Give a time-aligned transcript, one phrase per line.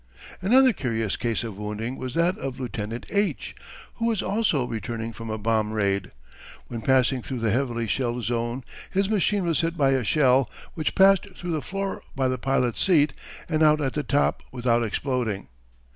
[0.41, 3.53] Another curious case of wounding was that of Lieutenant H.,
[3.97, 6.09] who was also returning from a bomb raid.
[6.69, 10.95] When passing through the heavily shelled zone his machine was hit by a shell, which
[10.95, 13.13] passed through the floor by the pilot's seat
[13.47, 15.49] and out at the top without exploding.